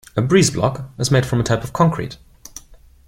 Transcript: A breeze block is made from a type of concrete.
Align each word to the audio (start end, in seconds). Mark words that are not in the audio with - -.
A 0.17 0.21
breeze 0.23 0.49
block 0.49 0.89
is 0.97 1.11
made 1.11 1.27
from 1.27 1.39
a 1.39 1.43
type 1.43 1.63
of 1.63 1.73
concrete. 1.73 2.17